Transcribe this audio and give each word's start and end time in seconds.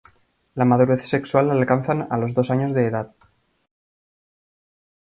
La 0.61 0.65
madurez 0.69 1.03
sexual 1.09 1.47
la 1.49 1.53
alcanzan 1.57 2.01
a 2.09 2.17
los 2.17 2.33
dos 2.33 2.49
años 2.49 2.73
de 2.73 2.87
edad. 2.87 3.13